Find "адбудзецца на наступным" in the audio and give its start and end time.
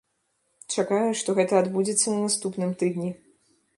1.61-2.71